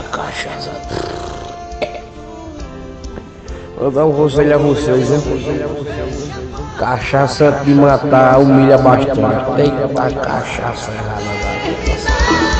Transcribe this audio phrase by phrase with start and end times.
[0.00, 0.70] a cachaça.
[3.78, 5.20] Vou dar um conselho a vocês, hein?
[6.78, 9.56] Cachaça de matar humilha bastante.
[9.56, 12.59] Tem que dar cachaça errada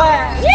[0.00, 0.49] da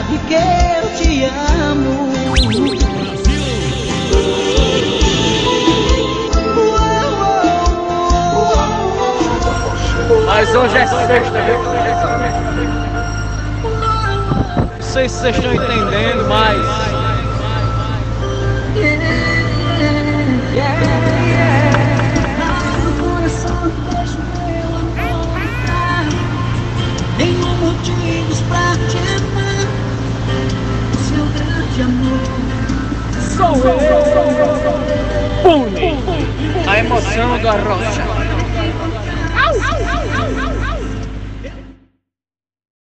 [0.00, 0.40] sabe que eu
[0.96, 2.10] te amo.
[10.26, 11.58] Mas hoje é sexta, viu?
[14.72, 16.90] Não sei se vocês estão entendendo, mas.
[27.18, 29.09] Tenho motivos pra te
[35.42, 35.96] Pune!
[36.68, 38.29] A emoção do Arrocha.